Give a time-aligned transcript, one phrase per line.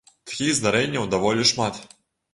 [0.29, 1.81] Такіх здарэнняў даволі шмат.